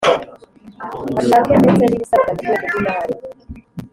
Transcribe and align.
Ashake 1.19 1.51
ndetse 1.61 1.73
n’ibisabwa 1.87 2.27
mu 2.35 2.39
rwego 2.39 2.63
rw’imari 2.67 3.15